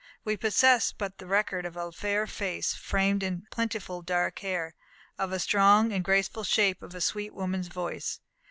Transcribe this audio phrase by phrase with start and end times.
[0.25, 4.73] We possess but the record of a fair face framed in plentiful dark hair,
[5.19, 8.19] of a strong and graceful shape, of a sweet woman's voice.